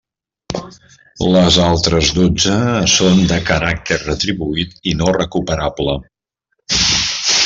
Les 1.33 1.57
altres 1.65 2.09
dotze 2.19 2.55
són 2.93 3.21
de 3.33 3.39
caràcter 3.51 3.99
retribuït 4.07 4.73
i 4.93 4.97
no 5.03 5.13
recuperable. 5.23 5.97